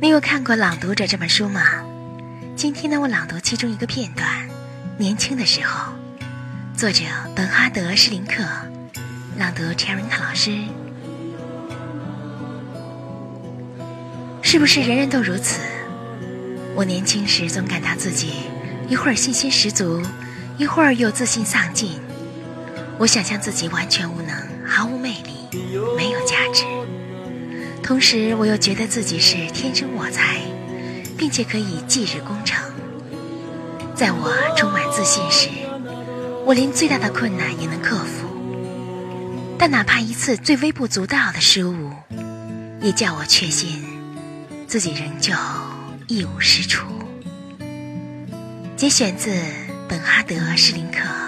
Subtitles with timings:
[0.00, 1.60] 你有看过《朗读者》这本书吗？
[2.54, 4.28] 今天呢，我朗读其中一个片段。
[4.96, 5.92] 年轻的时候，
[6.76, 7.02] 作者
[7.34, 8.44] 本哈德·施林克，
[9.36, 10.56] 朗读 c h e r i n 老师。
[14.40, 15.58] 是不是人人都如此？
[16.76, 18.34] 我年轻时总感到自己
[18.88, 20.00] 一会儿信心十足，
[20.58, 21.98] 一会儿又自信丧尽。
[22.98, 24.32] 我想象自己完全无能，
[24.64, 25.58] 毫无魅力，
[25.96, 26.17] 没有。
[27.88, 30.42] 同时，我又觉得自己是天生我材，
[31.16, 32.62] 并且可以继日功成。
[33.94, 35.48] 在我充满自信时，
[36.44, 38.28] 我连最大的困难也能克服。
[39.58, 41.90] 但哪怕一次最微不足道的失误，
[42.82, 43.82] 也叫我确信
[44.66, 45.32] 自己仍旧
[46.08, 46.86] 一无是处。
[48.76, 49.34] 节选自
[49.88, 50.98] 本哈德·施林克《